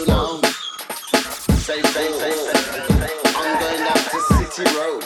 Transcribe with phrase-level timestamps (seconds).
[0.00, 0.40] you know.
[1.60, 3.18] Say, say, say, say.
[3.36, 5.04] I'm going down to City Road.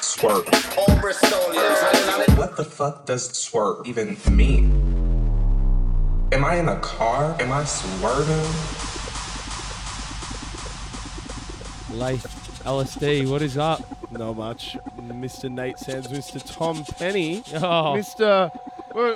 [0.00, 0.46] Swerve.
[0.78, 2.30] All Bristolians running on it.
[2.38, 4.70] What the fuck does swerve even mean?
[6.32, 7.36] Am I in a car?
[7.38, 8.46] Am I swerving?
[11.98, 12.24] Life
[12.64, 13.82] LSD, what is up?
[14.10, 14.76] Not much.
[15.00, 15.50] Mr.
[15.50, 16.42] Nait Sands, Mr.
[16.44, 18.50] Tom Penny, Oh, Mr.
[18.96, 19.14] uh,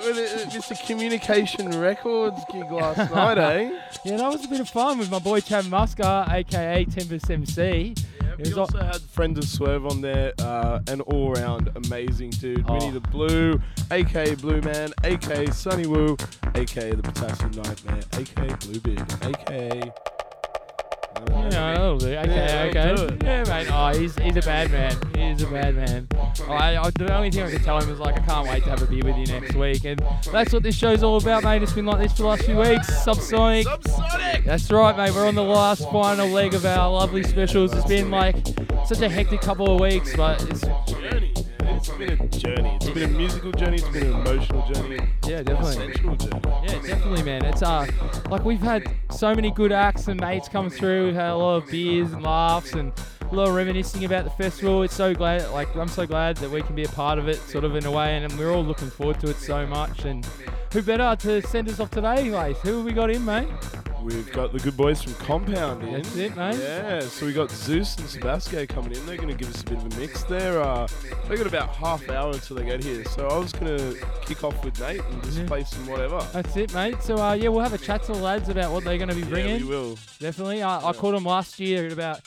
[0.49, 0.85] Mr.
[0.85, 3.79] Communication Records gig last night, eh?
[4.05, 7.95] yeah, that was a bit of fun with my boy Chad Musker, aka Tempest MC.
[8.37, 12.65] It We also had Friend of Swerve on there, uh, an all-round amazing dude.
[12.67, 12.73] Oh.
[12.73, 13.59] Winnie the Blue,
[13.91, 16.15] aka Blue Man, aka Sunny Woo,
[16.55, 19.93] aka the Potassium Nightmare, aka Bluebeard, aka.
[21.27, 21.49] I don't know.
[21.49, 22.07] Yeah, that'll do.
[22.07, 22.95] Okay, Yeah, okay.
[23.17, 23.25] do.
[23.25, 23.67] Yeah, mate.
[23.71, 24.95] Oh, he's, he's a bad man.
[25.15, 26.07] He's a bad man.
[26.15, 28.63] Oh, I, I, the only thing I could tell him is like, I can't wait
[28.63, 29.83] to have a beer with you next week.
[29.85, 31.61] And that's what this show's all about, mate.
[31.63, 32.89] It's been like this for the last few weeks.
[33.05, 33.63] Subsonic.
[33.65, 34.45] Subsonic!
[34.45, 35.13] That's right, mate.
[35.13, 37.73] We're on the last final leg of our lovely specials.
[37.73, 38.35] It's been like
[38.85, 41.33] such a hectic couple of weeks, but it's journey.
[41.81, 42.75] It's been a journey.
[42.79, 43.77] It's been a musical journey.
[43.77, 44.99] It's been an emotional journey.
[45.25, 45.73] yeah, definitely.
[45.73, 46.41] Sensual journey.
[46.45, 47.43] Yeah, definitely, man.
[47.45, 47.87] It's uh,
[48.29, 51.07] like we've had so many good acts and mates come through.
[51.07, 52.93] We've had a lot of beers and laughs and
[53.31, 54.83] a lot of reminiscing about the festival.
[54.83, 57.37] It's so glad, like I'm so glad that we can be a part of it,
[57.49, 60.05] sort of in a way, and we're all looking forward to it so much.
[60.05, 60.25] And
[60.73, 62.57] who better to send us off today, Lace?
[62.61, 63.47] Who have we got in, mate?
[64.01, 65.93] We've got the good boys from Compound in.
[65.93, 66.57] That's it, mate.
[66.59, 69.05] Yeah, so we got Zeus and Subaske coming in.
[69.05, 70.23] They're going to give us a bit of a mix.
[70.23, 70.87] They're uh,
[71.29, 73.05] they got about half hour until they get here.
[73.05, 73.95] So I was going to
[74.25, 75.45] kick off with Nait and just Yeah.
[75.45, 76.19] play some whatever.
[76.33, 77.03] That's it, mate.
[77.03, 79.15] So uh, yeah, we'll have a chat to the lads about what they're going to
[79.15, 79.61] be Yeah, bringing.
[79.61, 79.99] we will.
[80.19, 80.63] Definitely.
[80.63, 82.21] I, I caught them last year at about,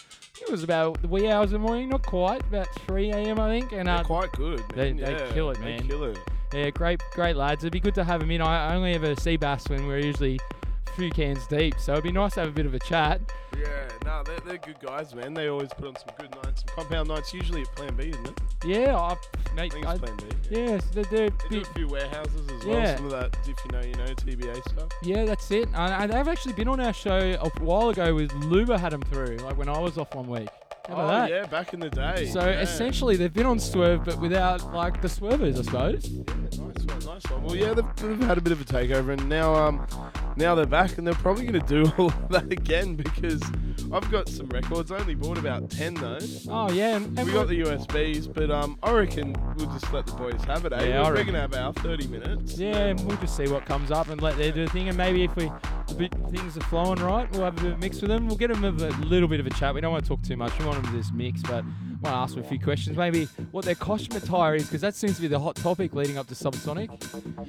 [0.46, 3.38] it was about the wee hours of the morning, not quite, about 3 a.m.
[3.40, 3.72] I think.
[3.72, 4.62] And They're uh, quite good.
[4.74, 5.04] they- Man.
[5.04, 5.88] they yeah, kill it, they man.
[5.88, 6.18] kill it.
[6.52, 7.64] Yeah, great, great lads.
[7.64, 8.40] It'd be good to have them in.
[8.40, 10.38] I only ever see bass when we're usually
[10.86, 13.20] a few cans deep, so it'd be nice to have a bit of a chat.
[13.56, 15.34] Yeah, no, they're, they're good guys, man.
[15.34, 17.32] They always put on some good nights, some compound nights.
[17.32, 18.40] Usually at Plan B, isn't it?
[18.64, 19.72] Yeah, I, I mate.
[19.72, 20.24] think I, it's Plan B.
[20.50, 22.78] yes, they're, they're They do bit, a few warehouses as well.
[22.78, 22.96] Yeah.
[22.96, 24.88] Some of that, if you know, you know, TBA stuff.
[25.02, 25.68] yeah, that's it.
[25.74, 29.02] And, and they've actually been on our show a while ago with Luba had them
[29.02, 30.48] through, like when I was off one week.
[30.88, 31.30] How about oh that?
[31.30, 32.26] yeah, back in the day.
[32.26, 32.60] So yeah.
[32.60, 36.10] essentially, they've been on Swerve, but without like the swervers, I suppose.
[36.10, 37.42] Nice one, nice one.
[37.42, 39.86] Well, yeah, they've, they've had a bit of a takeover, and now, um,
[40.36, 43.40] now they're back, and they're probably going to do all of that again because
[43.92, 44.90] I've got some records.
[44.90, 46.18] I only bought about ten though.
[46.48, 50.06] Oh yeah, and, and We got the USBs, but um, I reckon we'll just let
[50.06, 50.72] the boys have it.
[50.72, 50.88] Eh?
[50.88, 52.58] Yeah, I we're to have our thirty minutes.
[52.58, 54.88] Yeah, and we'll just see what comes up and let them do the thing.
[54.88, 55.50] And maybe if we
[55.90, 58.26] a bit, things are flowing right, we'll have a bit of a mix with them.
[58.26, 58.70] We'll get them a
[59.04, 59.74] little bit of a chat.
[59.74, 60.58] We don't want to talk too much.
[60.58, 62.96] We want them to just mix, but I want to ask them a few questions.
[62.96, 66.18] Maybe what their costume attire is, because that seems to be the hot topic leading
[66.18, 66.88] up to Subsonic.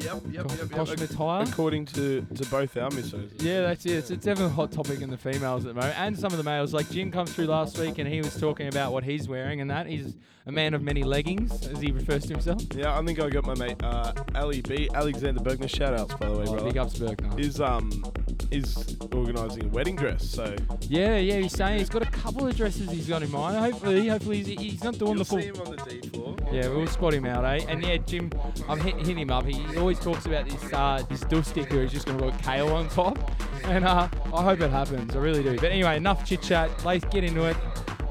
[0.03, 0.69] Yep, yep, yep.
[0.69, 1.09] costume yep.
[1.09, 1.43] attire.
[1.43, 3.41] According to, to both our missos.
[3.41, 3.93] Yeah, that's it.
[3.93, 6.37] It's, it's definitely a hot topic in the females at the moment, and some of
[6.37, 6.73] the males.
[6.73, 9.69] Like Jim comes through last week, and he was talking about what he's wearing, and
[9.69, 10.15] that he's
[10.47, 12.61] a man of many leggings, as he refers to himself.
[12.75, 15.67] Yeah, I think I got my mate uh, Ali B, Alexander Bergner.
[15.69, 16.65] Shout outs by the way, Oh, brother.
[16.67, 17.39] big ups, Bergner.
[17.39, 18.03] Is um
[18.51, 22.55] is organising a wedding dress, so Yeah, yeah, he's saying he's got a couple of
[22.55, 23.57] dresses he's got in mind.
[23.57, 25.39] Hopefully, hopefully he's, he's not doing you'll the full.
[25.39, 26.35] see him on the D floor.
[26.51, 27.65] Yeah, we'll spot him out, eh?
[27.67, 28.31] And yeah, Jim,
[28.69, 29.45] I'm hit, hitting him up.
[29.45, 32.39] He always talks about this uh, this dual stick where he's just going to put
[32.43, 33.17] kale on top,
[33.65, 35.15] and uh, I hope it happens.
[35.15, 35.55] I really do.
[35.55, 36.85] But anyway, enough chit chat.
[36.85, 37.57] Let's get into it.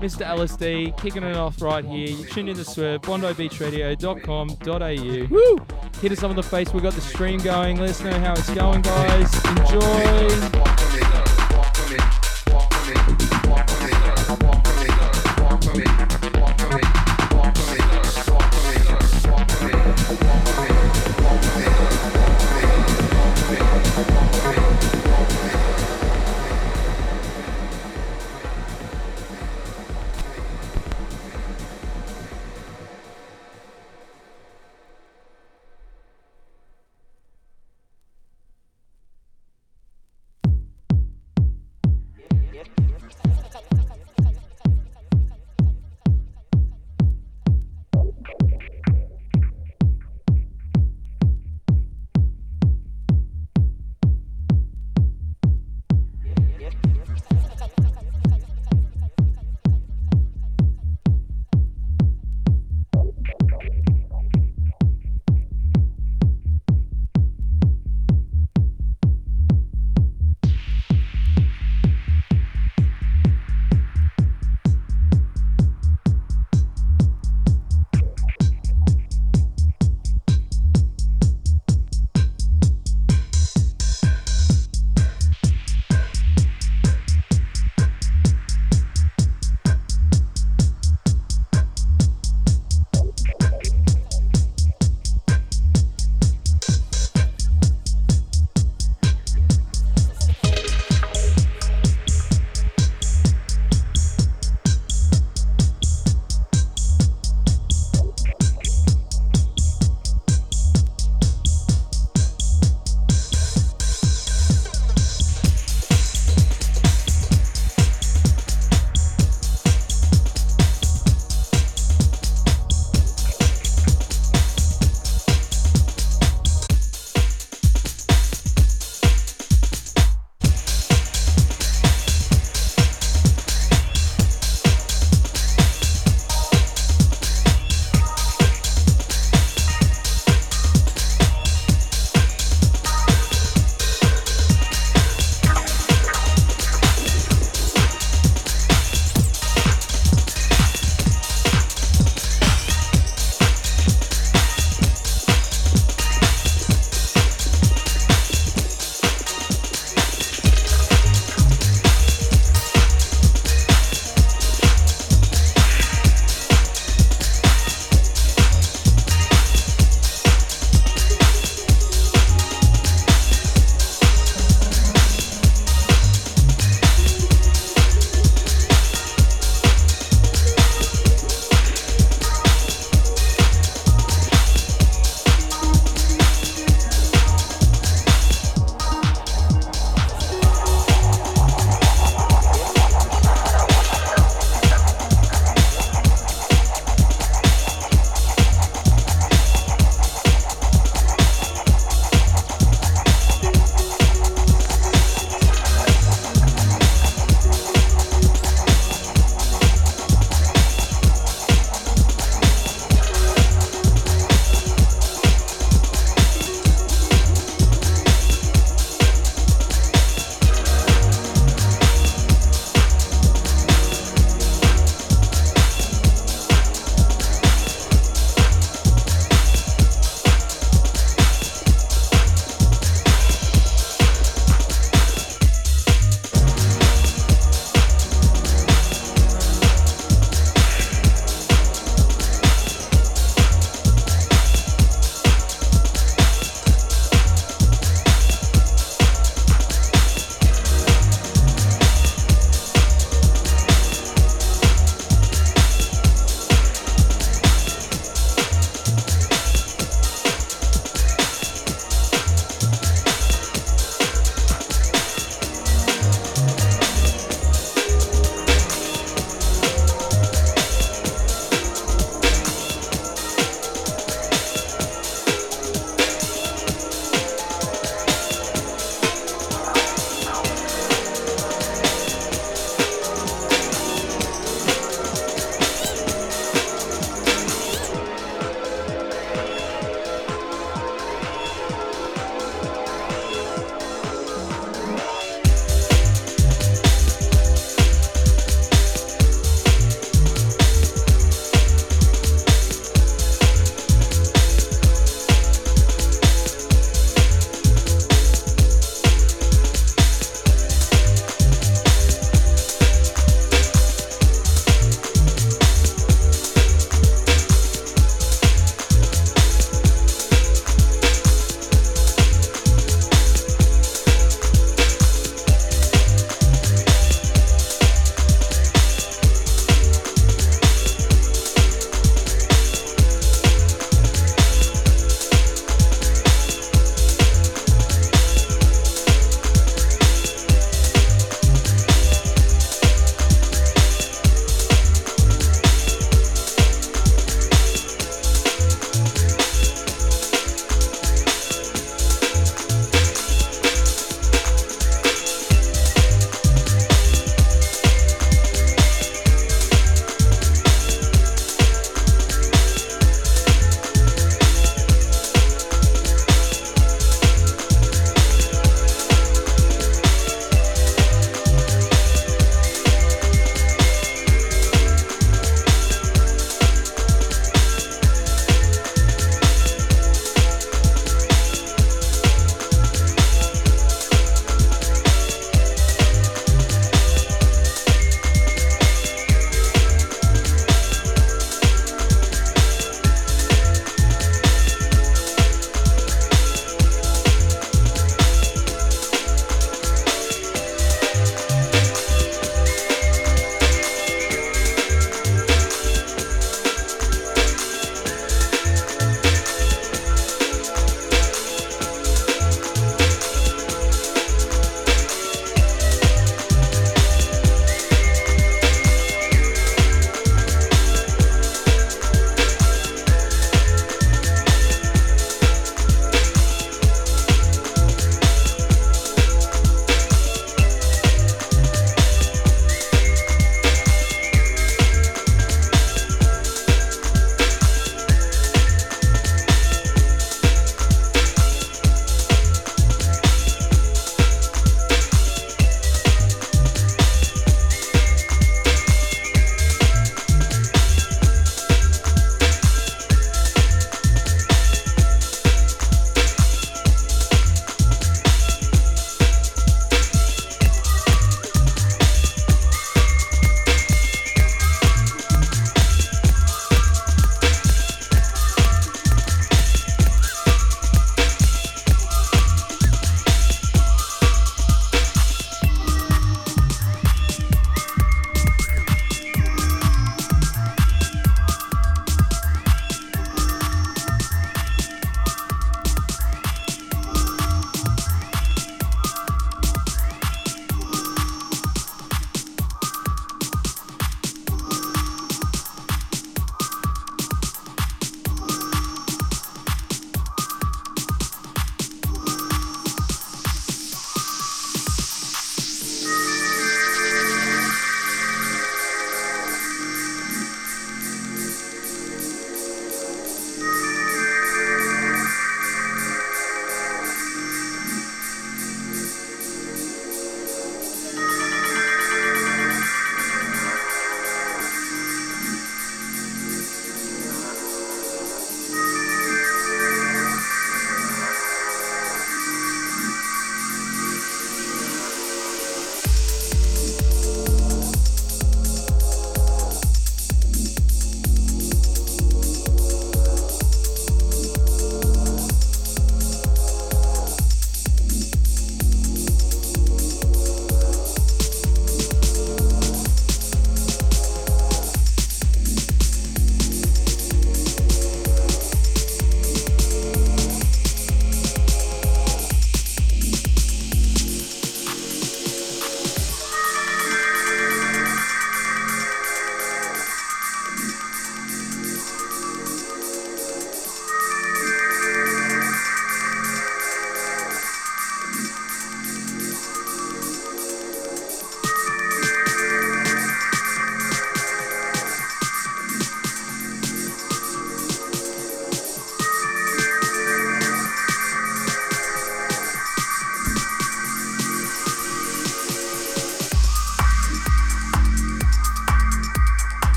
[0.00, 0.26] Mr.
[0.26, 2.08] LSD kicking it off right here.
[2.08, 5.26] You tune in to Swerve, bondibeachradio.com.au.
[5.30, 5.58] Woo!
[6.00, 6.74] Hit us up on the Facebook.
[6.74, 7.78] We've got the stream going.
[7.78, 9.32] Let us know how it's going, guys.
[9.44, 10.73] Enjoy.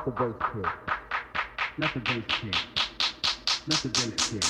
[0.00, 0.66] Let the bass kick.
[1.78, 2.56] Let the bass kick.
[3.68, 4.44] Let the bass kick.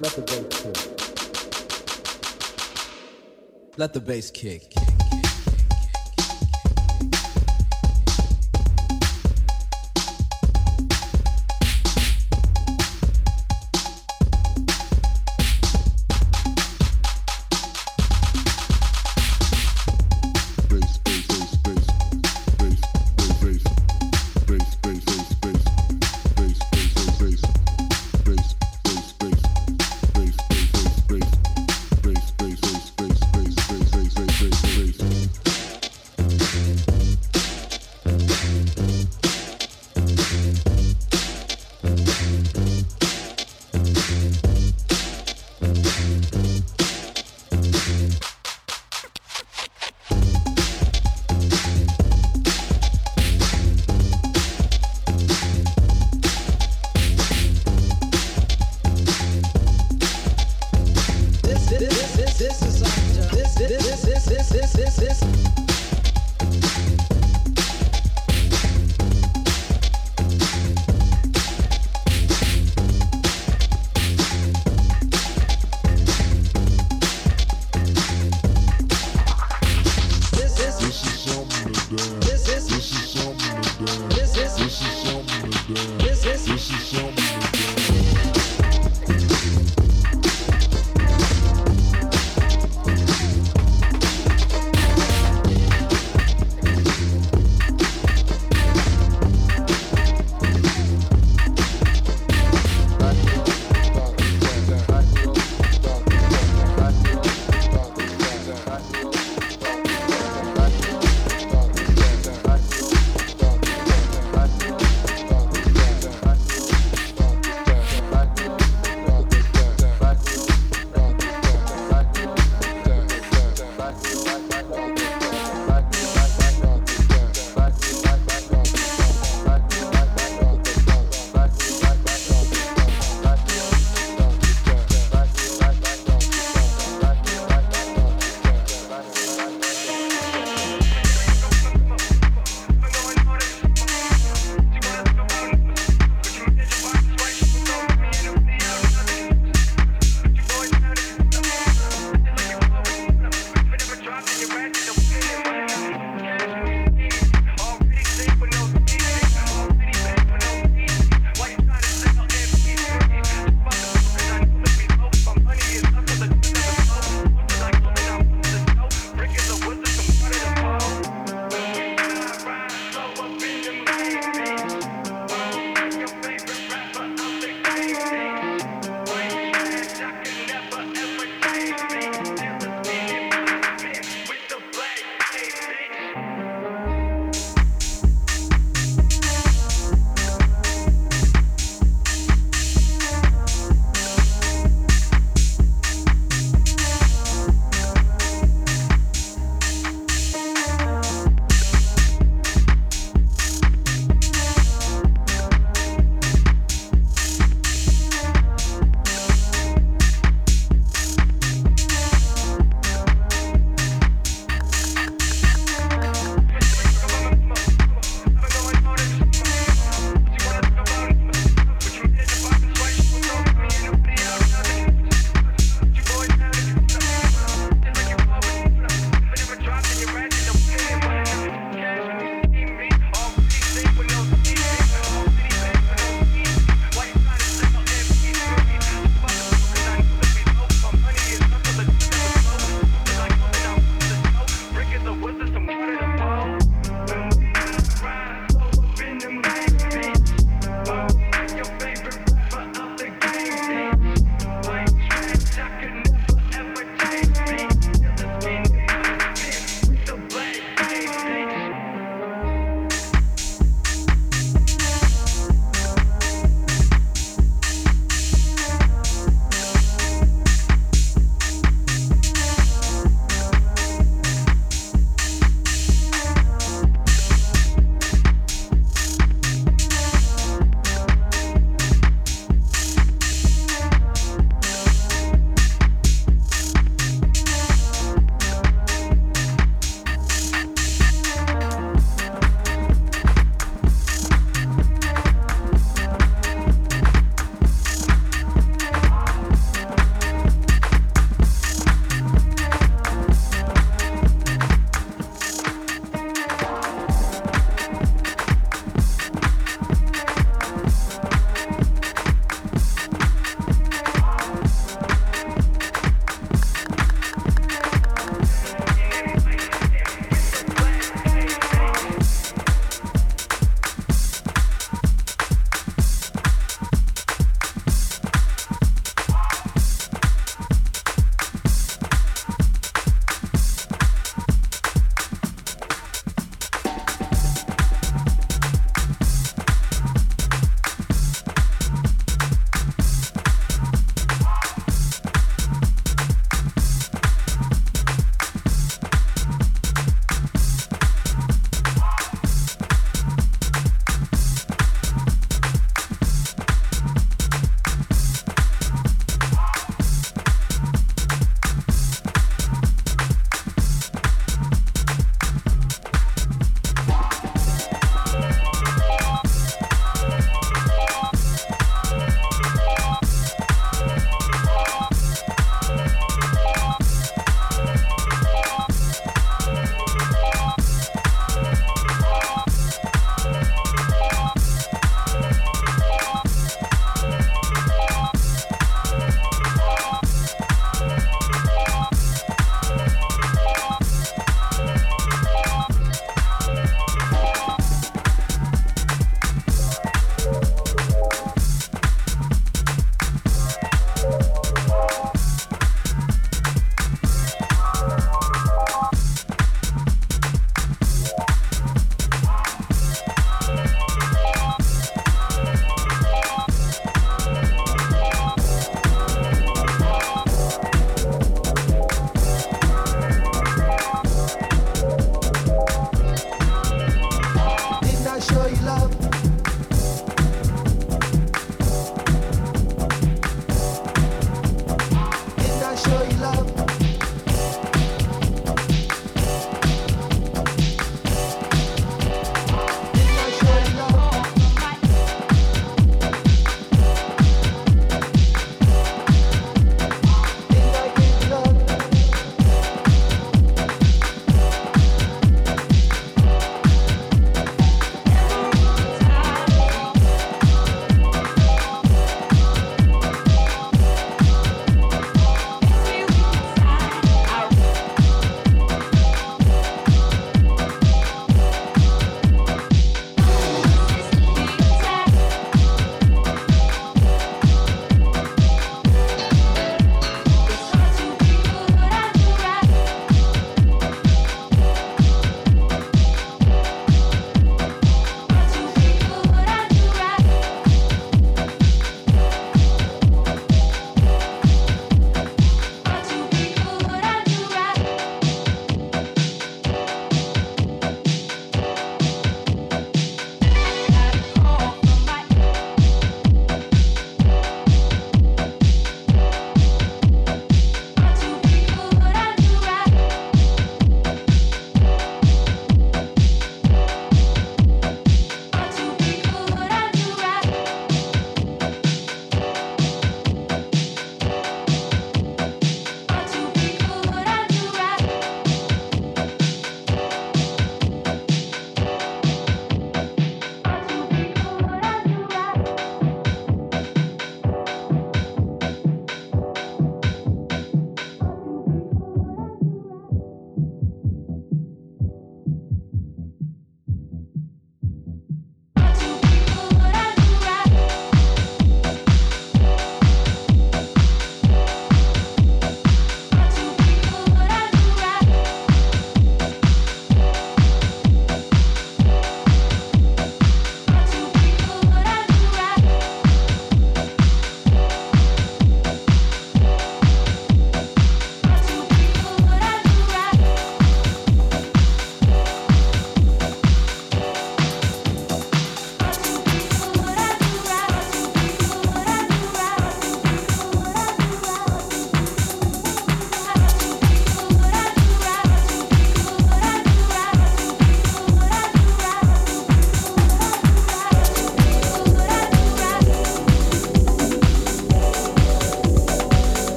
[0.00, 0.76] Let the bass kick.
[3.78, 4.83] Let the bass kick.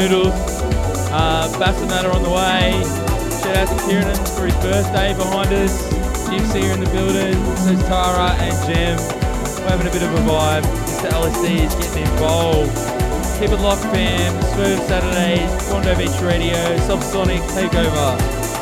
[0.00, 0.32] Noodles,
[1.12, 2.72] uh, Bassinator on the way.
[3.44, 5.76] Shout out to Kieran for his birthday behind us.
[6.24, 7.36] Gypsy here in the building.
[7.56, 8.96] Says Tara and Jem.
[9.60, 10.64] We're having a bit of a vibe.
[10.88, 11.10] Mr.
[11.10, 12.74] LSD is getting involved.
[13.38, 14.32] Keep it locked, fam.
[14.54, 16.56] Smooth Saturdays, Bondi Beach Radio,
[16.88, 18.59] Subsonic Takeover.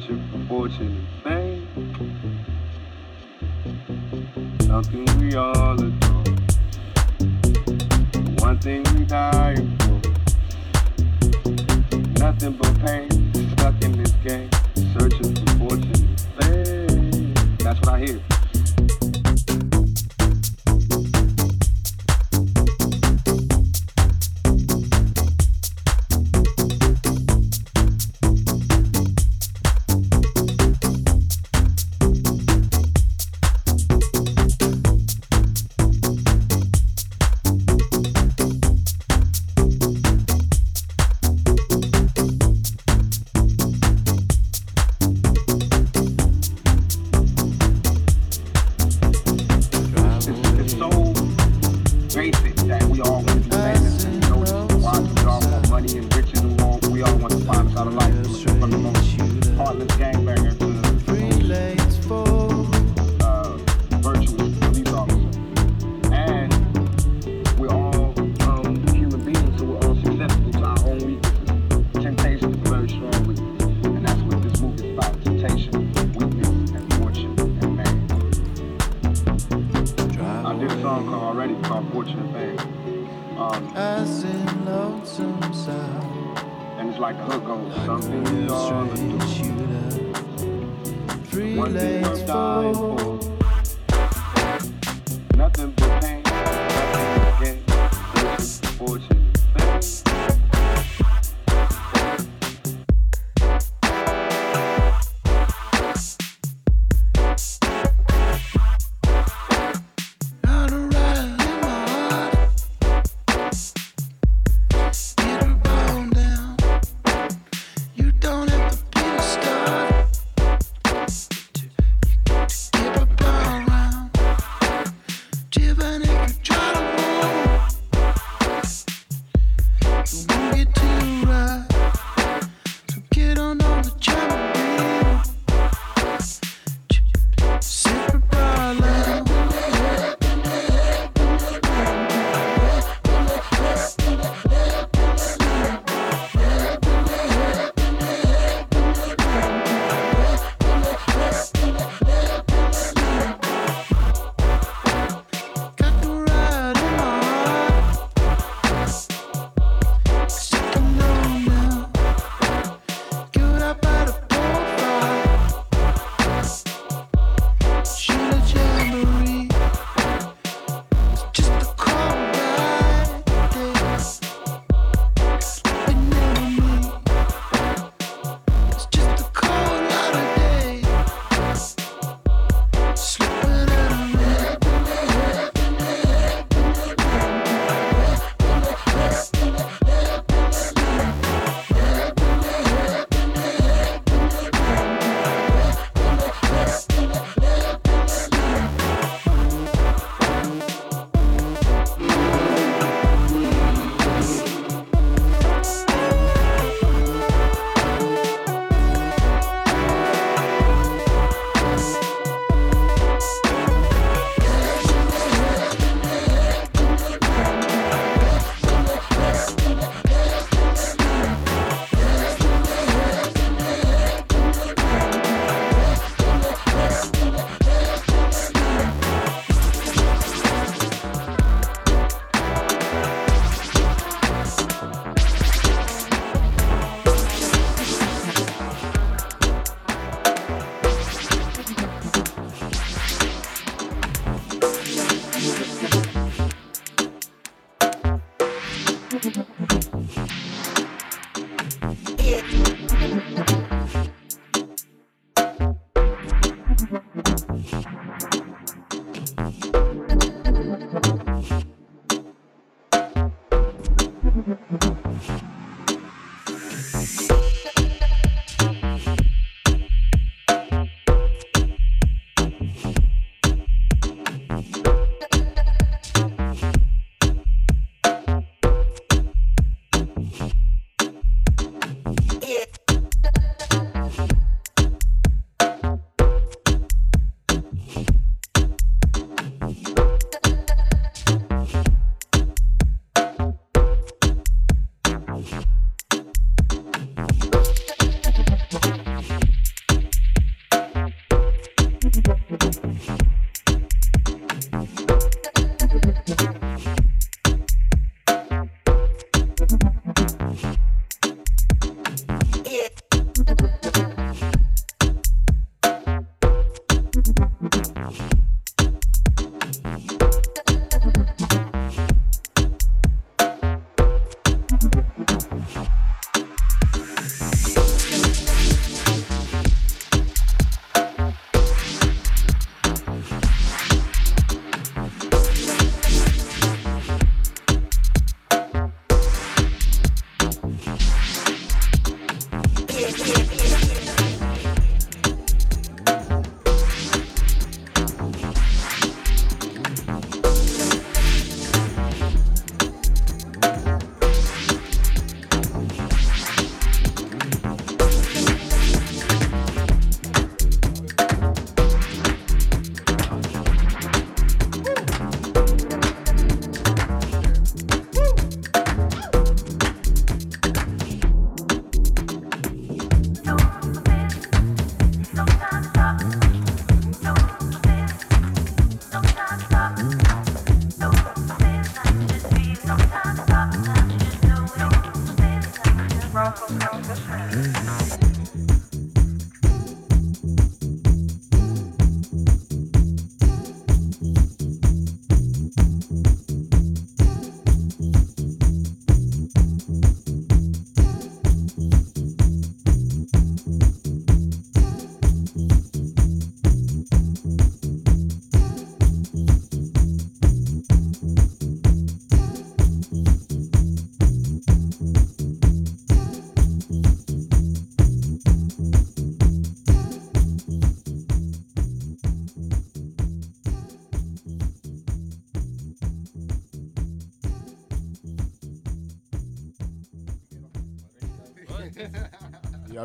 [0.00, 1.07] Searching for fortune and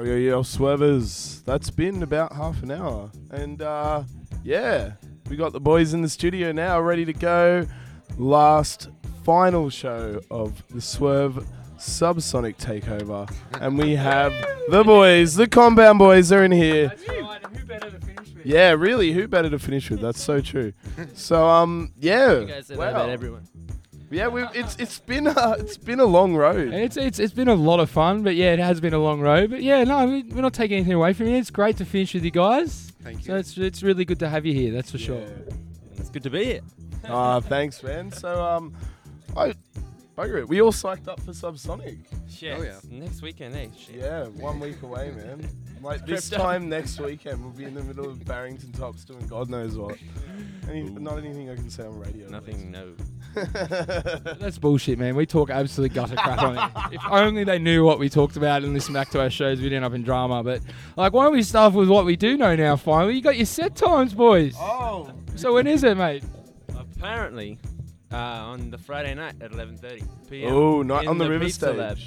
[0.03, 1.41] Yo, yo, swervers.
[1.45, 3.09] That's been about half an hour.
[3.31, 4.03] And uh,
[4.43, 4.91] yeah,
[5.29, 7.65] we got the boys in the studio now ready to go.
[8.17, 8.89] Last
[9.23, 11.47] final show of the Swerve
[11.77, 13.33] Subsonic Takeover.
[13.61, 14.33] And we have
[14.67, 16.89] the boys, the Compound Boys are in here.
[16.89, 18.45] Who better to finish with?
[18.45, 20.01] Yeah, really, who better to finish with?
[20.01, 20.73] That's so true.
[21.13, 22.39] So, um, yeah.
[22.41, 22.85] You guys said wow.
[22.85, 23.47] that about everyone.
[24.13, 26.73] Yeah, we've, it's it's been a, it's been a long road.
[26.73, 29.19] It's, it's it's been a lot of fun, but yeah, it has been a long
[29.21, 29.49] road.
[29.49, 31.35] But yeah, no, we- we're not taking anything away from you.
[31.37, 32.91] It's great to finish with you guys.
[33.03, 33.25] Thank you.
[33.25, 34.71] So it's it's really good to have you here.
[34.71, 35.23] That's for sure.
[35.97, 36.61] It's good to be here.
[37.05, 38.09] Ah, thanks, man.
[38.13, 38.73] So, um,
[39.35, 39.53] I,
[40.17, 40.47] bugger it.
[40.47, 41.97] We all psyched up for Subsonic.
[42.29, 42.57] Shit.
[42.57, 42.79] Oh, yeah.
[42.89, 43.67] Next weekend, eh?
[43.77, 43.95] Shit.
[43.95, 45.45] Yeah, one week away, man.
[45.83, 46.43] Like this Crypto.
[46.43, 49.97] time next weekend, we'll be in the middle of Barrington Tops doing God knows what.
[50.69, 52.29] Any, not anything I can say on radio.
[52.29, 52.93] Nothing, no.
[54.39, 55.17] That's bullshit, man.
[55.17, 56.71] We talk absolute gutter crap on it.
[56.93, 59.73] If only they knew what we talked about and listened back to our shows, we'd
[59.73, 60.41] end up in drama.
[60.41, 60.61] But
[60.95, 62.77] like, why don't we start with what we do know now?
[62.77, 64.55] Finally, you got your set times, boys.
[64.57, 66.23] Oh, So when is it, mate?
[66.77, 67.59] Apparently,
[68.11, 70.53] uh, on the Friday night at 11:30 p.m.
[70.53, 71.77] oh, not in on the, river Pizza stage.
[71.77, 71.97] Lab.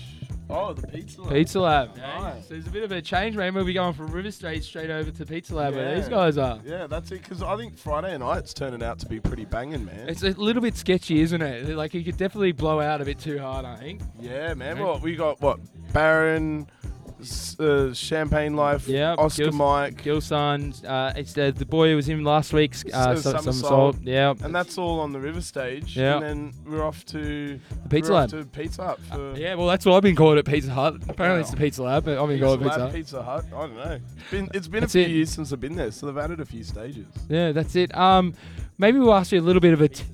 [0.49, 1.33] Oh, the pizza lab.
[1.33, 1.97] Pizza Lab.
[1.97, 2.35] Nice.
[2.37, 2.41] Eh?
[2.43, 3.53] So there's a bit of a change, man.
[3.53, 6.61] We'll be going from River Street straight over to Pizza Lab, where these guys are.
[6.65, 7.23] Yeah, that's it.
[7.23, 10.09] Because I think Friday night's turning out to be pretty banging, man.
[10.09, 11.77] It's a little bit sketchy, isn't it?
[11.77, 14.03] Like you could definitely blow out a bit too hard, I think.
[14.21, 14.79] yeah, man.
[14.79, 15.41] What we got?
[15.41, 15.59] What
[15.93, 16.69] Baron,
[17.61, 22.09] uh, Champagne Life, Yeah, Oscar Gil's- Mike, Gilson, uh, it's the, the boy who was
[22.09, 23.95] in last week's uh, S- uh, Some- Summer Salt.
[23.95, 23.97] Salt.
[24.05, 25.97] Yeah, and that's all on the river stage.
[25.97, 26.17] Yeah.
[26.17, 28.31] And then we're off to the Pizza Lab.
[28.31, 30.97] To Pizza Hut for Yeah, well, that's what I've been called at Pizza Hut.
[31.09, 32.93] Apparently, it's the Pizza Lab, but I've been Pizza called Pizza Hut.
[32.93, 33.45] Pizza Hut.
[33.47, 33.99] I don't know.
[34.19, 35.11] It's been, it's been a few it.
[35.11, 37.07] years since I've been there, so they've added a few stages.
[37.29, 37.95] Yeah, that's it.
[37.97, 38.35] Um,
[38.79, 39.89] maybe we'll ask you a little bit of a.
[39.89, 40.05] T-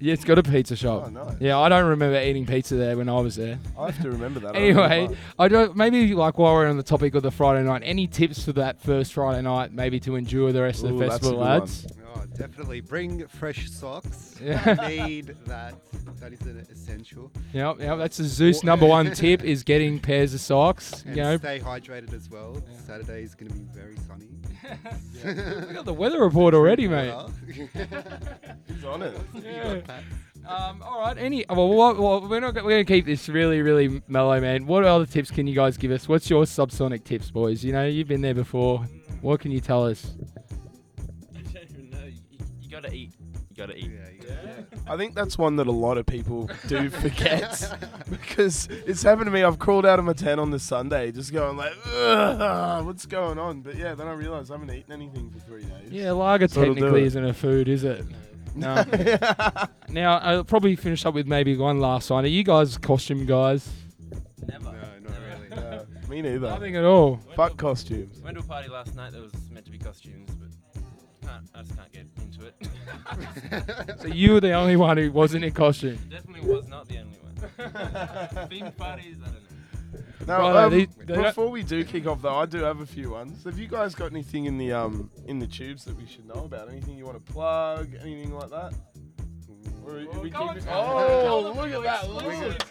[0.00, 1.04] yeah, it's got a pizza shop.
[1.06, 1.36] Oh, nice.
[1.40, 3.58] Yeah, I don't remember eating pizza there when I was there.
[3.78, 4.56] I have to remember that.
[4.56, 5.08] Anyway.
[5.38, 5.76] I don't.
[5.76, 8.80] Maybe like while we're on the topic of the Friday night, any tips for that
[8.80, 11.84] first Friday night, maybe to endure the rest of Ooh, the festival, lads?
[11.84, 12.05] one.
[12.38, 12.50] Lads?
[12.50, 14.36] Definitely bring fresh socks.
[14.42, 14.74] Yeah.
[14.88, 15.74] Need that.
[16.20, 17.30] That is an essential.
[17.52, 17.98] Yep, yep.
[17.98, 21.02] That's the Zeus number one tip is getting pairs of socks.
[21.02, 22.62] And You know, stay hydrated as well.
[22.70, 22.78] Yeah.
[22.80, 24.28] Saturday is going to be very sunny.
[25.68, 27.08] we got the weather report already, mate.
[27.08, 27.30] Well,
[28.66, 29.16] He's on it.
[29.34, 29.80] Yeah.
[30.46, 31.16] Um, all right.
[31.18, 31.44] Any?
[31.48, 32.54] Well, what, well we're not.
[32.54, 34.66] We're gonna keep this really, really mellow, man.
[34.66, 36.08] What other tips can you guys give us?
[36.08, 37.64] What's your subsonic tips, boys?
[37.64, 38.86] You know, you've been there before.
[39.22, 40.14] What can you tell us?
[42.80, 43.12] Gotta eat.
[43.50, 43.90] You gotta eat.
[43.90, 44.78] yeah, yeah.
[44.86, 47.72] I think that's one that a lot of people do forget
[48.10, 49.42] because it's happened to me.
[49.42, 53.38] I've crawled out of my tent on the Sunday, just going like, "Ugh, "What's going
[53.38, 55.90] on?" But yeah, then I realised I haven't eaten anything for three days.
[55.90, 57.06] Yeah, lager So it'll do technically it.
[57.06, 58.04] isn't a food, is it?
[58.54, 58.84] No.
[59.88, 62.24] now I'll probably finish up with maybe one last one.
[62.24, 63.68] Are you guys costume guys?
[64.46, 64.64] Never.
[64.64, 65.48] No, not really.
[65.50, 66.48] Yeah, me neither.
[66.50, 67.20] Nothing at all.
[67.34, 68.20] Fuck costumes.
[68.22, 70.48] Went to a party last night that was meant to be costumes, but
[71.36, 73.98] can't, I just can't get into it.
[74.00, 75.98] So you were the only one who wasn't in costume.
[76.10, 77.34] Definitely was not the only one.
[78.48, 79.40] Themed parties, I don't know.
[80.26, 82.86] Now, Righto, um, they- they before we do kick off, though, I do have a
[82.86, 83.44] few ones.
[83.44, 86.44] Have you guys got anything in the um in the tubes that we should know
[86.44, 86.68] about?
[86.68, 87.88] Anything you want to plug?
[88.00, 88.74] Anything like that?
[89.84, 92.10] Or are we go keeping- oh, look at that!
[92.10, 92.66] Look at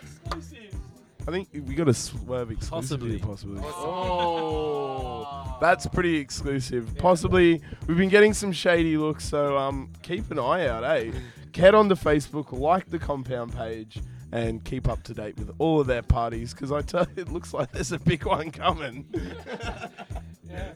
[1.28, 3.20] I think we got a swerve exclusive Possibly.
[3.20, 3.62] possibly.
[3.64, 6.96] Oh, that's pretty exclusive.
[6.98, 11.12] Possibly, we've been getting some shady looks, so um, keep an eye out, eh?
[11.56, 14.00] Head on to Facebook, like the compound page,
[14.36, 17.30] and keep up to date with all of their parties, because I tell you, it
[17.32, 19.06] looks like there's a big one coming.
[20.48, 20.74] Yeah.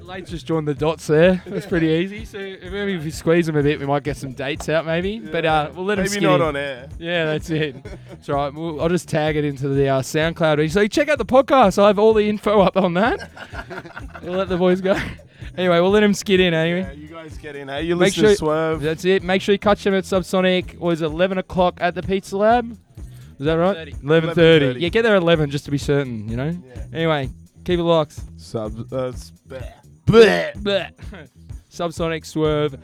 [0.00, 1.40] Late just joined the dots there.
[1.46, 2.24] That's pretty easy.
[2.24, 5.20] So maybe if we squeeze them a bit, we might get some dates out, maybe.
[5.20, 6.42] But uh, we'll let them Maybe not in.
[6.42, 6.88] on air.
[6.98, 7.76] Yeah, that's it.
[8.10, 8.52] That's right.
[8.52, 10.70] We'll, I'll just tag it into the uh, SoundCloud.
[10.72, 11.80] So check out the podcast.
[11.80, 13.30] I have all the info up on that.
[14.22, 14.94] we'll let the boys go.
[15.56, 16.80] Anyway, we'll let them skid in anyway.
[16.80, 17.82] Yeah, you guys get in, hey?
[17.82, 18.80] You Make listen to Swerve.
[18.80, 19.22] That's it.
[19.22, 20.78] Make sure you catch them at Subsonic.
[20.78, 22.76] Was 11 o'clock at the Pizza Lab?
[23.42, 23.88] Is that right?
[23.88, 24.02] 11:30.
[24.02, 24.34] 11.30.
[24.76, 24.80] 11:30.
[24.80, 26.50] Yeah, get there at 11 just to be certain, you know?
[26.64, 26.84] Yeah.
[26.92, 27.28] Anyway,
[27.64, 28.20] keep it locked.
[28.36, 29.66] Sub, uh, s- bleh.
[30.06, 30.54] Bleh.
[30.54, 30.90] Bleh.
[31.72, 32.76] Subsonic Swerve.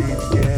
[0.00, 0.49] Yeah.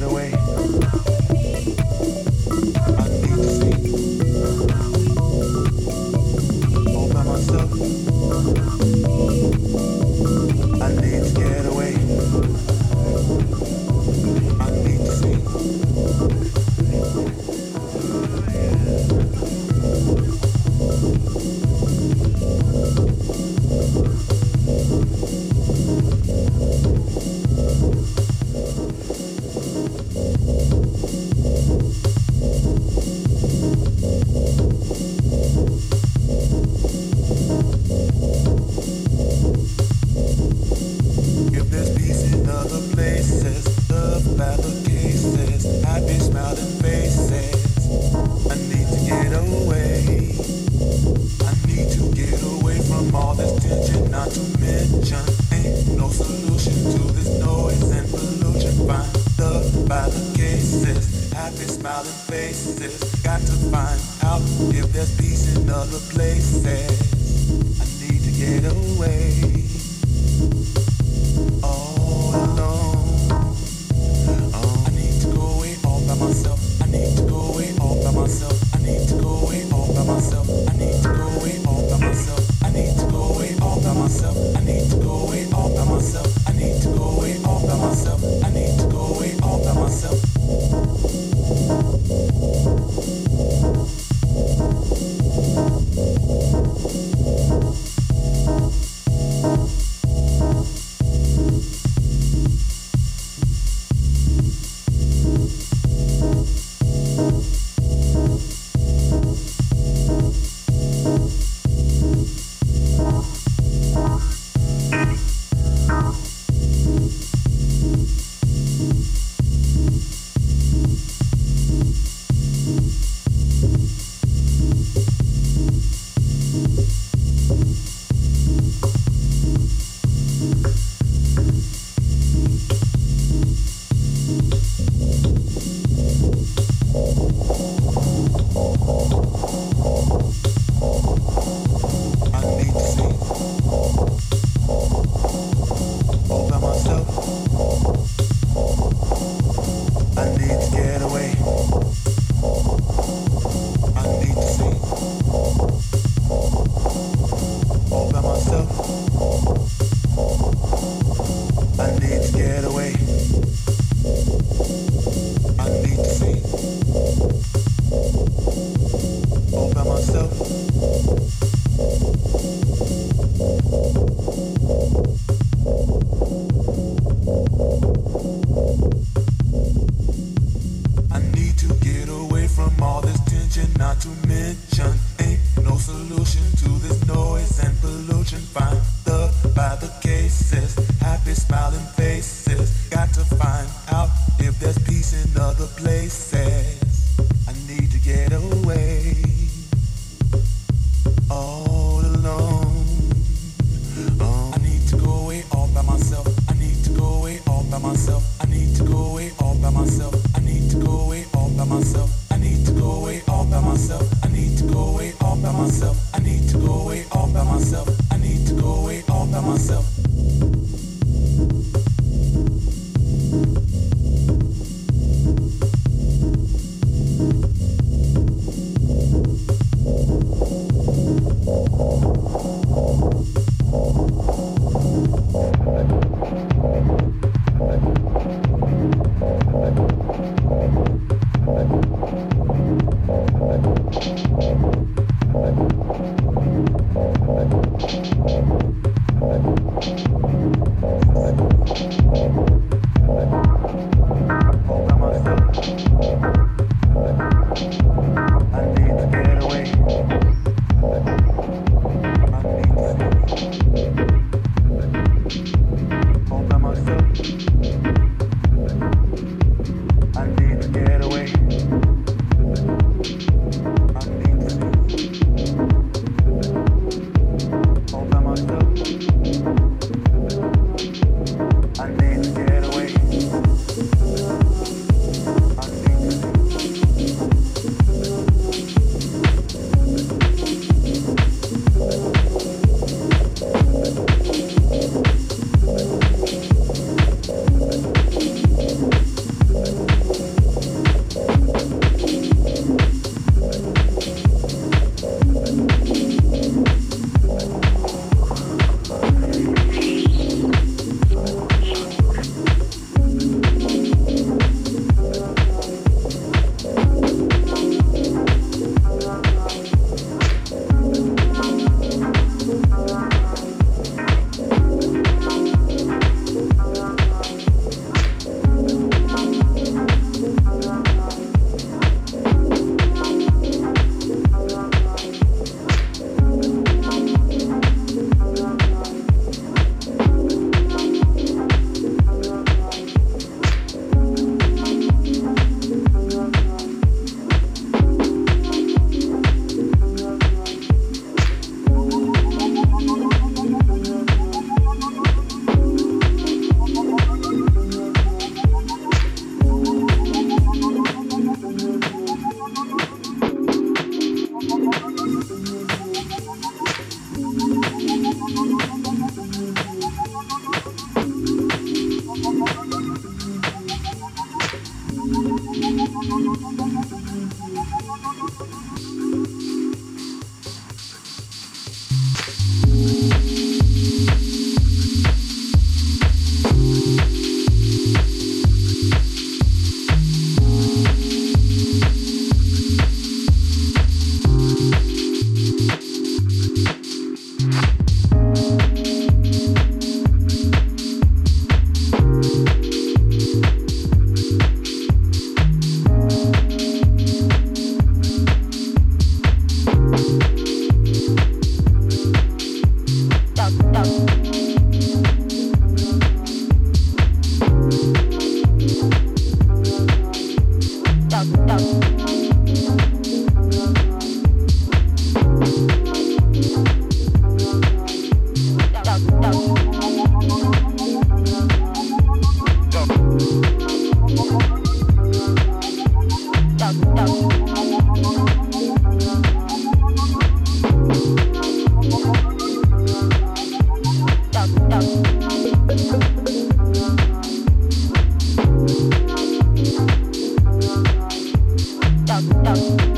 [452.55, 452.92] Fuck.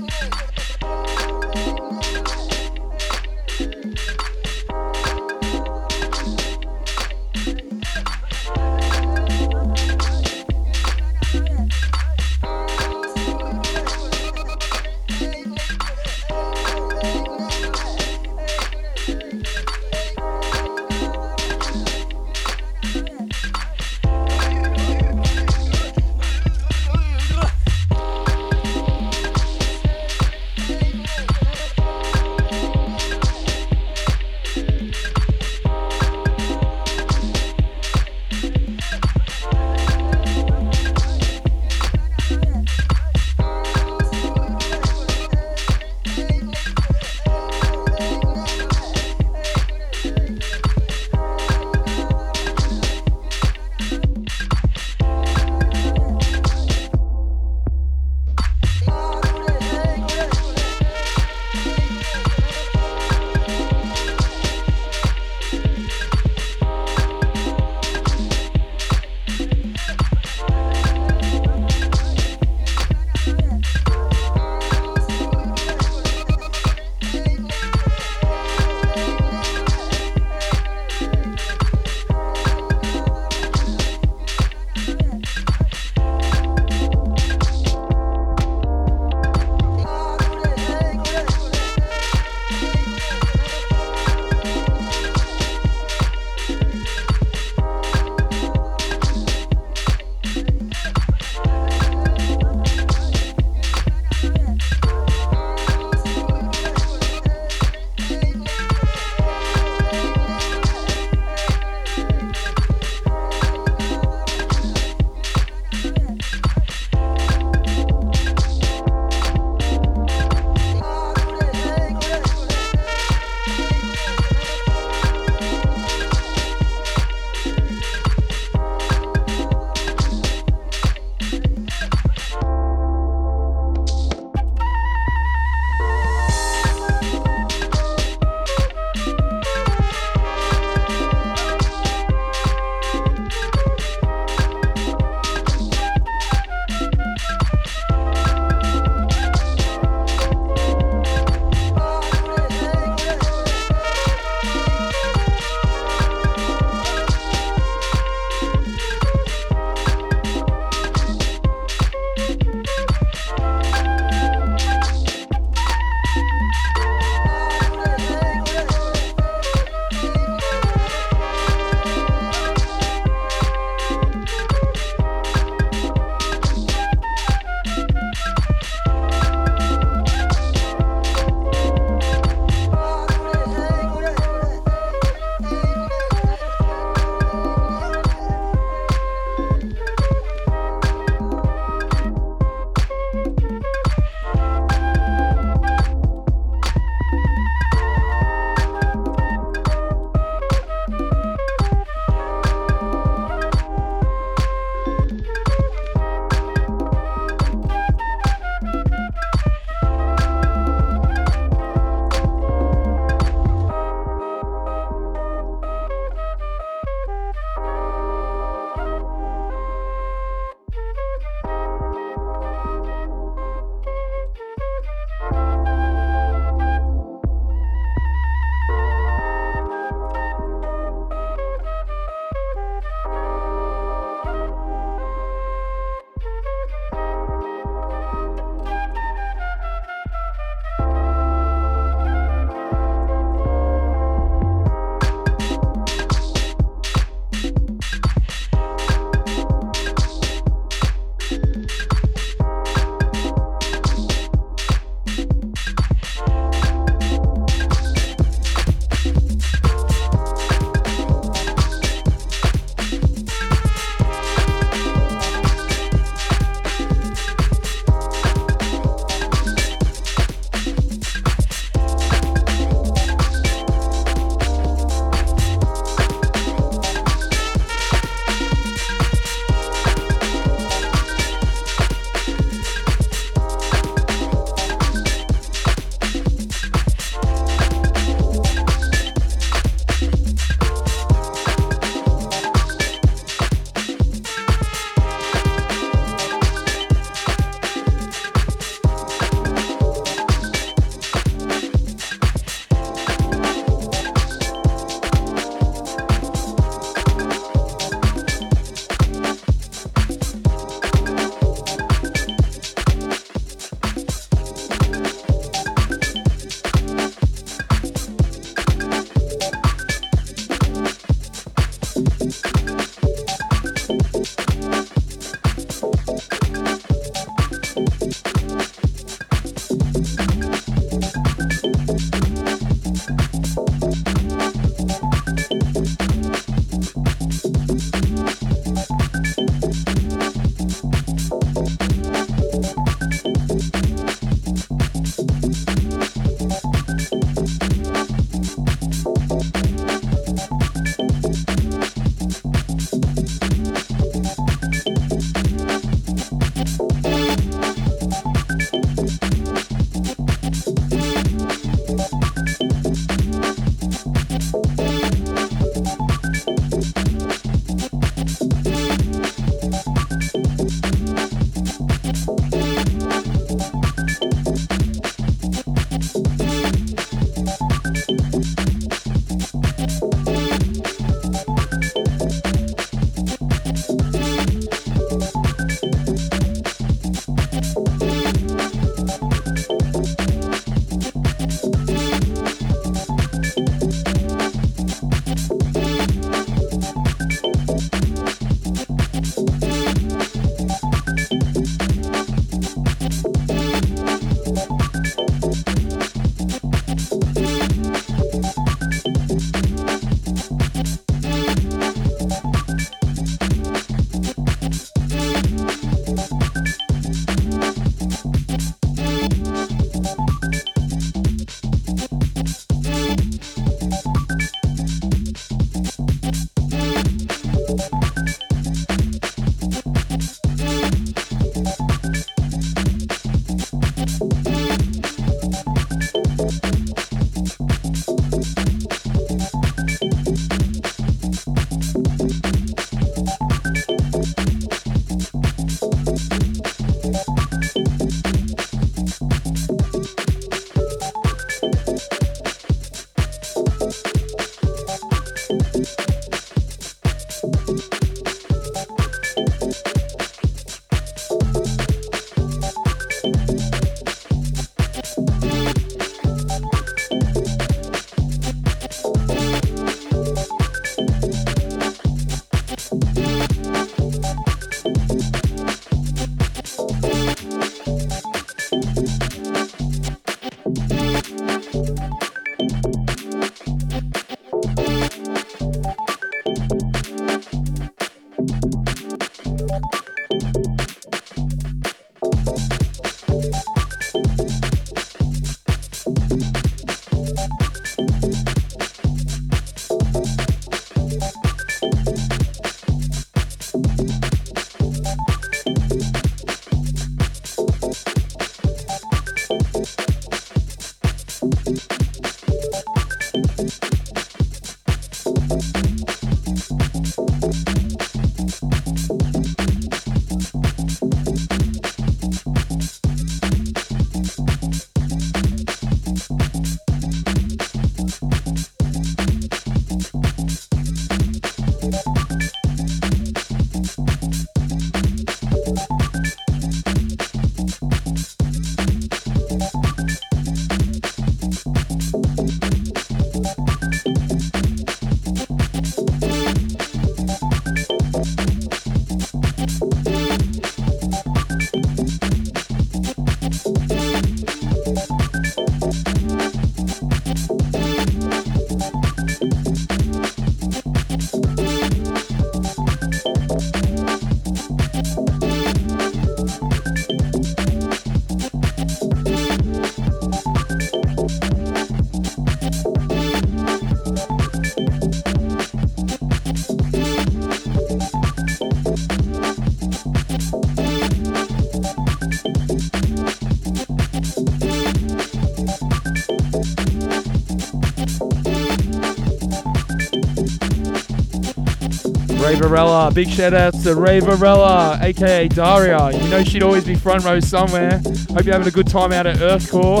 [592.68, 596.10] Varela, big shout out to Ray Varela, aka Daria.
[596.12, 598.00] You know she'd always be front row somewhere.
[598.30, 600.00] Hope you're having a good time out at Earthcore.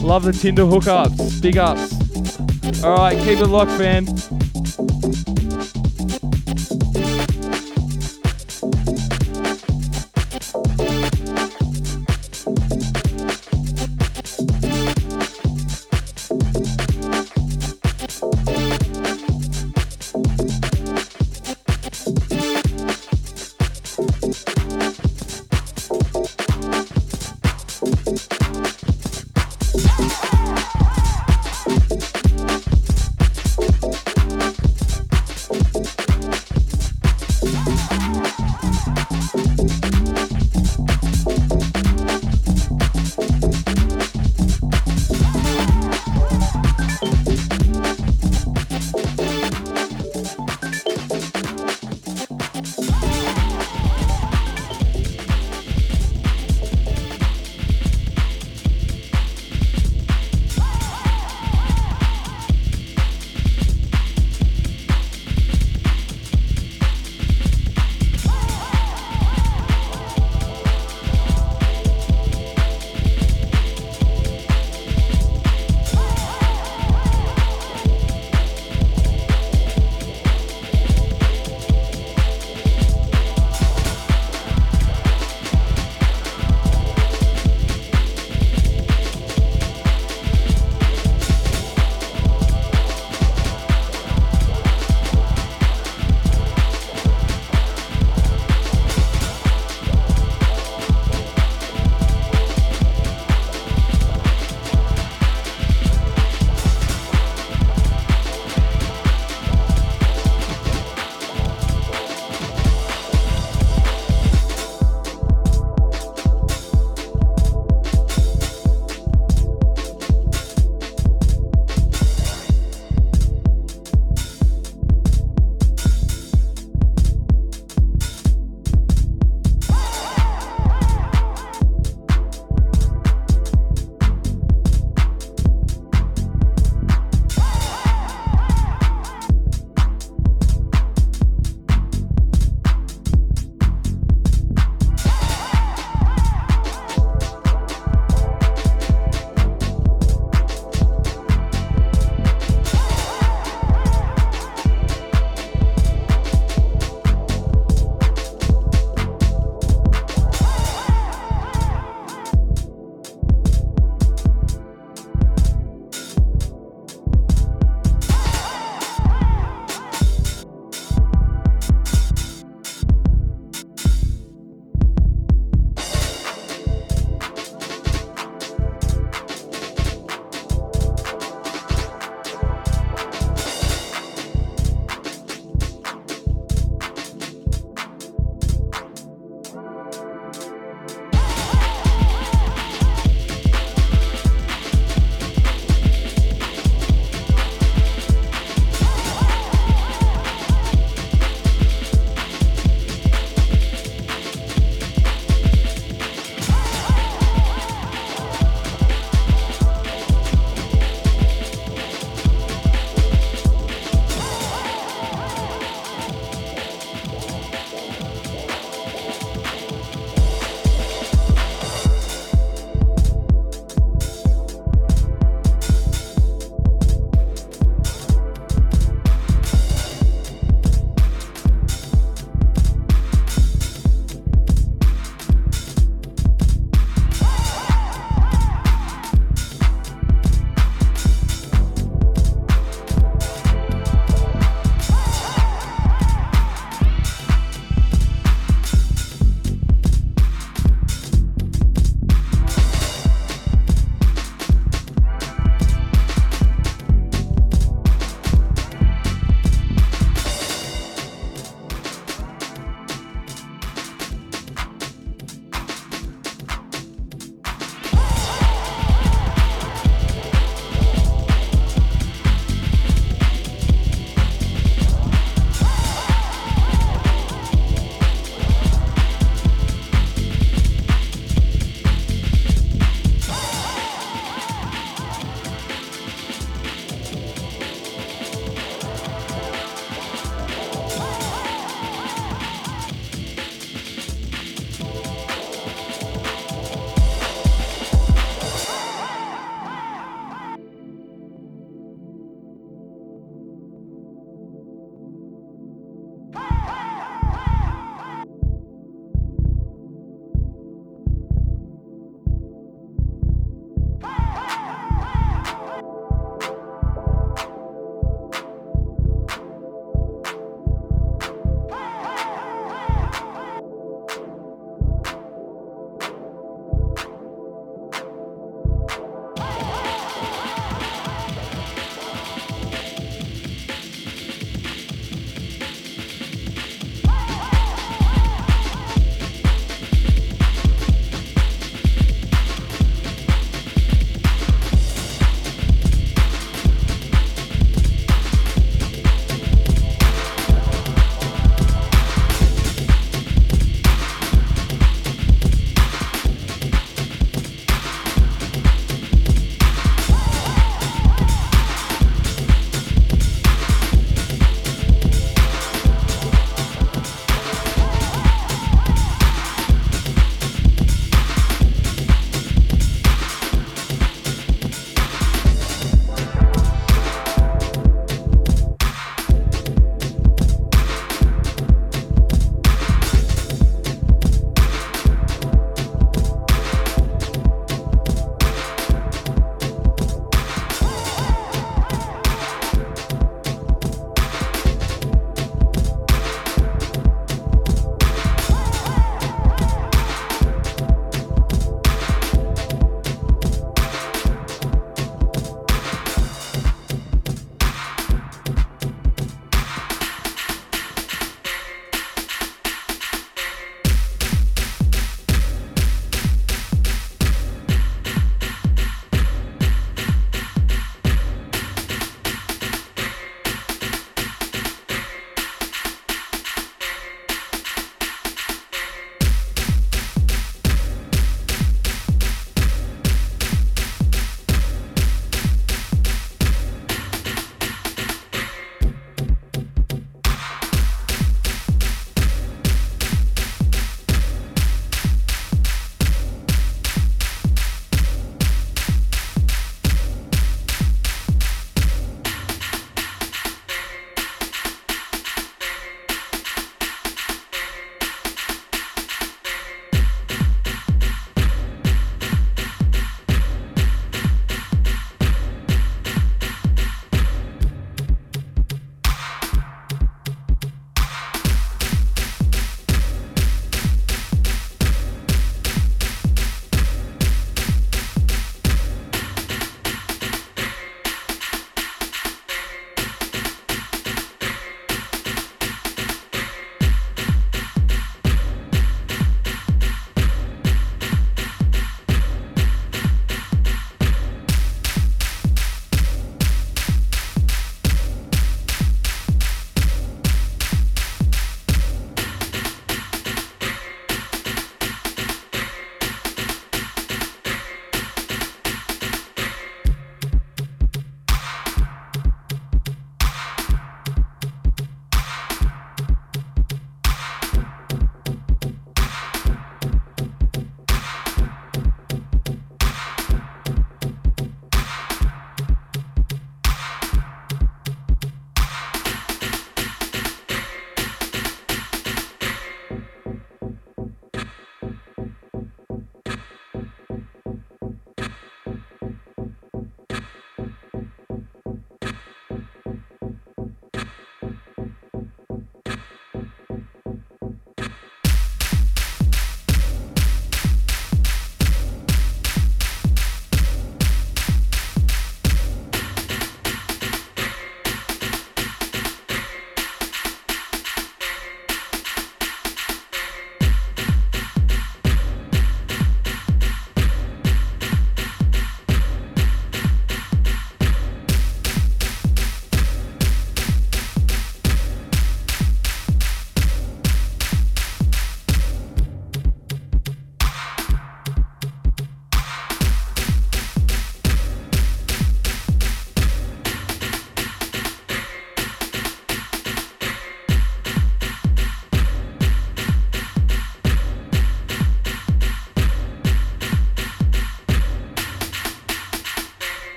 [0.00, 1.40] Love the Tinder hookups.
[1.40, 1.94] Big ups.
[2.82, 4.06] Alright, keep it locked, fam.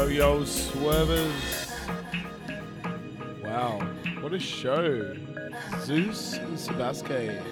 [0.00, 1.72] Yo, yo, swervers.
[3.42, 3.86] Wow,
[4.22, 5.14] what a show.
[5.80, 7.42] Zeus and Sebastian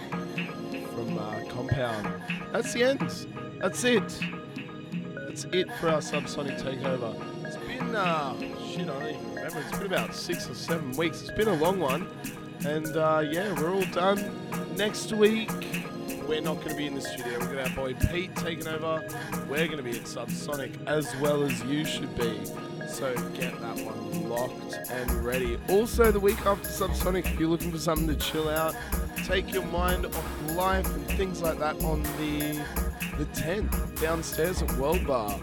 [0.95, 2.11] from uh, Compound.
[2.51, 3.27] That's the end.
[3.61, 4.19] That's it.
[5.27, 7.15] That's it for our subsonic takeover.
[7.45, 8.35] It's been, uh,
[8.73, 9.61] shit, I don't even remember.
[9.61, 11.21] It's been about six or seven weeks.
[11.21, 12.09] It's been a long one.
[12.65, 14.75] And uh, yeah, we're all done.
[14.75, 15.51] Next week,
[16.27, 17.41] we're not going to be in the studio.
[17.41, 19.07] We're going to have boy Pete taking over.
[19.49, 22.45] We're going to be at Subsonic as well as you should be.
[22.87, 25.59] So get that one locked and ready.
[25.69, 28.75] Also, the week after Subsonic, if you're looking for something to chill out,
[29.25, 32.63] take your mind off life and things like that on the
[33.17, 35.41] the 10th downstairs at World Bar.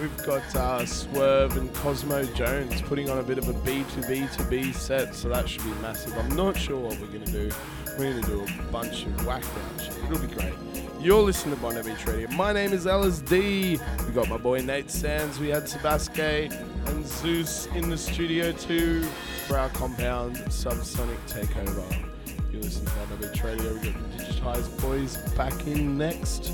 [0.00, 4.44] We've got uh, Swerve and Cosmo Jones putting on a bit of a B2B to
[4.44, 6.16] B set, so that should be massive.
[6.16, 7.50] I'm not sure what we're going to do.
[7.98, 9.96] We're going to do a bunch of whacked out shit.
[10.04, 10.54] It'll be great.
[11.02, 12.28] You're listening to Bondi Beach Radio.
[12.30, 14.06] My name is LSD.
[14.06, 15.40] We got my boy Nait Sands.
[15.40, 16.52] We had Sebastian
[16.86, 19.02] and Zeus in the studio too
[19.48, 22.08] for our compound subsonic takeover.
[22.52, 23.74] You listen to Bondi Beach Radio.
[23.74, 26.52] We got the Digitized Boys back in next.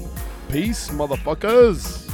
[0.49, 2.09] Peace, motherfuckers.